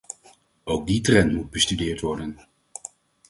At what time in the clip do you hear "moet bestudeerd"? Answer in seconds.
1.33-2.01